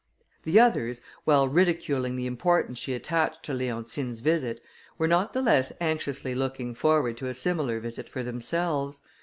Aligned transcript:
The 0.45 0.59
others, 0.59 1.01
while 1.25 1.47
ridiculing 1.47 2.15
the 2.15 2.25
importance 2.25 2.79
she 2.79 2.95
attached 2.95 3.43
to 3.43 3.53
Leontine's 3.53 4.19
visit, 4.21 4.59
were 4.97 5.07
not 5.07 5.31
the 5.33 5.43
less 5.43 5.71
anxiously 5.79 6.33
looking 6.33 6.73
forward 6.73 7.17
to 7.17 7.27
a 7.27 7.35
similar 7.35 7.79
visit 7.79 8.09
for 8.09 8.23
themselves. 8.23 8.99